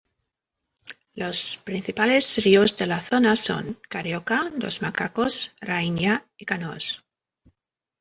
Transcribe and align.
Los 1.13 1.57
principales 1.63 2.43
ríos 2.43 2.75
de 2.75 2.87
la 2.87 2.99
zona 2.99 3.35
son: 3.35 3.77
Carioca, 3.87 4.51
dos 4.57 4.81
Macacos, 4.81 5.53
Rainha 5.61 6.25
y 6.39 6.45
Canoas. 6.45 7.05